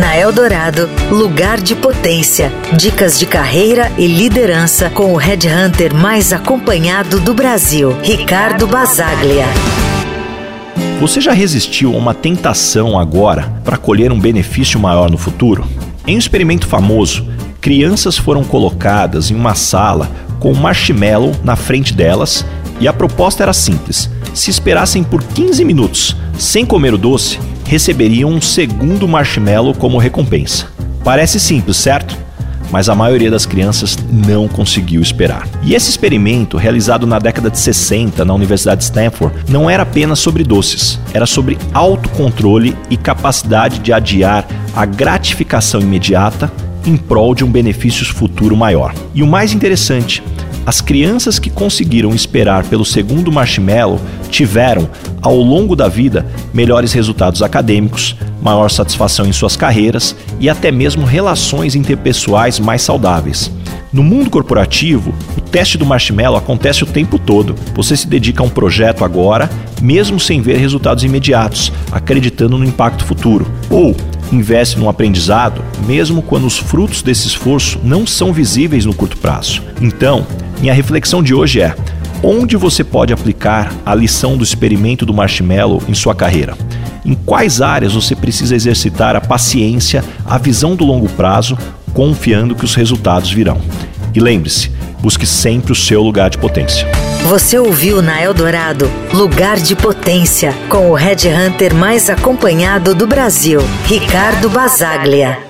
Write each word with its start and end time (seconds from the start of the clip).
Na 0.00 0.16
Eldorado, 0.16 0.88
lugar 1.10 1.60
de 1.60 1.74
potência. 1.74 2.50
Dicas 2.74 3.18
de 3.18 3.26
carreira 3.26 3.92
e 3.98 4.06
liderança 4.06 4.88
com 4.88 5.12
o 5.12 5.16
headhunter 5.18 5.94
mais 5.94 6.32
acompanhado 6.32 7.20
do 7.20 7.34
Brasil, 7.34 7.94
Ricardo 8.02 8.66
Basaglia. 8.66 9.44
Você 10.98 11.20
já 11.20 11.32
resistiu 11.32 11.92
a 11.92 11.98
uma 11.98 12.14
tentação 12.14 12.98
agora 12.98 13.52
para 13.62 13.76
colher 13.76 14.10
um 14.10 14.18
benefício 14.18 14.80
maior 14.80 15.10
no 15.10 15.18
futuro? 15.18 15.66
Em 16.06 16.16
um 16.16 16.18
experimento 16.18 16.66
famoso, 16.66 17.28
crianças 17.60 18.16
foram 18.16 18.42
colocadas 18.42 19.30
em 19.30 19.34
uma 19.34 19.54
sala 19.54 20.10
com 20.38 20.50
um 20.52 20.56
marshmallow 20.58 21.36
na 21.44 21.56
frente 21.56 21.92
delas 21.92 22.42
e 22.80 22.88
a 22.88 22.92
proposta 22.94 23.42
era 23.42 23.52
simples: 23.52 24.08
se 24.32 24.50
esperassem 24.50 25.04
por 25.04 25.22
15 25.22 25.62
minutos 25.62 26.16
sem 26.38 26.64
comer 26.64 26.94
o 26.94 26.98
doce, 26.98 27.38
receberiam 27.70 28.28
um 28.28 28.40
segundo 28.40 29.06
marshmallow 29.06 29.72
como 29.72 29.96
recompensa. 29.96 30.66
Parece 31.04 31.38
simples, 31.38 31.76
certo? 31.76 32.18
Mas 32.68 32.88
a 32.88 32.96
maioria 32.96 33.30
das 33.30 33.46
crianças 33.46 33.96
não 34.10 34.48
conseguiu 34.48 35.00
esperar. 35.00 35.46
E 35.62 35.72
esse 35.72 35.88
experimento, 35.88 36.56
realizado 36.56 37.06
na 37.06 37.20
década 37.20 37.48
de 37.48 37.60
60 37.60 38.24
na 38.24 38.34
Universidade 38.34 38.78
de 38.78 38.86
Stanford, 38.86 39.36
não 39.48 39.70
era 39.70 39.84
apenas 39.84 40.18
sobre 40.18 40.42
doces, 40.42 40.98
era 41.14 41.26
sobre 41.26 41.56
autocontrole 41.72 42.76
e 42.90 42.96
capacidade 42.96 43.78
de 43.78 43.92
adiar 43.92 44.48
a 44.74 44.84
gratificação 44.84 45.80
imediata 45.80 46.50
em 46.84 46.96
prol 46.96 47.36
de 47.36 47.44
um 47.44 47.50
benefício 47.52 48.04
futuro 48.04 48.56
maior. 48.56 48.92
E 49.14 49.22
o 49.22 49.28
mais 49.28 49.52
interessante, 49.52 50.24
as 50.66 50.80
crianças 50.80 51.38
que 51.38 51.50
conseguiram 51.50 52.14
esperar 52.14 52.64
pelo 52.64 52.84
segundo 52.84 53.32
marshmallow 53.32 54.00
tiveram, 54.30 54.88
ao 55.20 55.36
longo 55.36 55.74
da 55.74 55.88
vida, 55.88 56.26
melhores 56.52 56.92
resultados 56.92 57.42
acadêmicos, 57.42 58.16
maior 58.42 58.70
satisfação 58.70 59.26
em 59.26 59.32
suas 59.32 59.56
carreiras 59.56 60.14
e 60.38 60.48
até 60.48 60.70
mesmo 60.70 61.04
relações 61.04 61.74
interpessoais 61.74 62.58
mais 62.58 62.82
saudáveis. 62.82 63.50
No 63.92 64.04
mundo 64.04 64.30
corporativo, 64.30 65.12
o 65.36 65.40
teste 65.40 65.76
do 65.76 65.84
marshmallow 65.84 66.38
acontece 66.38 66.84
o 66.84 66.86
tempo 66.86 67.18
todo. 67.18 67.56
Você 67.74 67.96
se 67.96 68.06
dedica 68.06 68.40
a 68.40 68.46
um 68.46 68.50
projeto 68.50 69.04
agora, 69.04 69.50
mesmo 69.82 70.20
sem 70.20 70.40
ver 70.40 70.58
resultados 70.58 71.02
imediatos, 71.02 71.72
acreditando 71.90 72.56
no 72.56 72.64
impacto 72.64 73.04
futuro. 73.04 73.50
Ou 73.68 73.96
investe 74.30 74.78
num 74.78 74.88
aprendizado, 74.88 75.60
mesmo 75.86 76.22
quando 76.22 76.46
os 76.46 76.56
frutos 76.56 77.02
desse 77.02 77.26
esforço 77.26 77.80
não 77.82 78.06
são 78.06 78.32
visíveis 78.32 78.84
no 78.84 78.94
curto 78.94 79.16
prazo. 79.16 79.60
Então, 79.80 80.24
minha 80.60 80.74
reflexão 80.74 81.22
de 81.22 81.34
hoje 81.34 81.60
é: 81.60 81.74
onde 82.22 82.56
você 82.56 82.84
pode 82.84 83.12
aplicar 83.12 83.72
a 83.84 83.94
lição 83.94 84.36
do 84.36 84.44
experimento 84.44 85.06
do 85.06 85.14
marshmallow 85.14 85.82
em 85.88 85.94
sua 85.94 86.14
carreira? 86.14 86.56
Em 87.04 87.14
quais 87.14 87.62
áreas 87.62 87.94
você 87.94 88.14
precisa 88.14 88.54
exercitar 88.54 89.16
a 89.16 89.20
paciência, 89.20 90.04
a 90.24 90.36
visão 90.36 90.76
do 90.76 90.84
longo 90.84 91.08
prazo, 91.08 91.56
confiando 91.94 92.54
que 92.54 92.64
os 92.64 92.74
resultados 92.74 93.32
virão? 93.32 93.60
E 94.14 94.20
lembre-se, 94.20 94.70
busque 95.00 95.26
sempre 95.26 95.72
o 95.72 95.74
seu 95.74 96.02
lugar 96.02 96.28
de 96.28 96.36
potência. 96.36 96.86
Você 97.24 97.58
ouviu 97.58 98.02
na 98.02 98.22
Eldorado 98.22 98.90
Lugar 99.14 99.56
de 99.56 99.74
Potência, 99.74 100.54
com 100.68 100.90
o 100.90 100.94
Red 100.94 101.28
Hunter 101.28 101.74
mais 101.74 102.10
acompanhado 102.10 102.94
do 102.94 103.06
Brasil, 103.06 103.60
Ricardo 103.86 104.50
Basaglia. 104.50 105.49